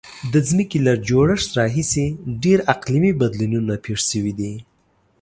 [0.33, 2.05] د ځمکې له جوړښت راهیسې
[2.43, 4.53] ډیر اقلیمي بدلونونه پیښ شوي دي.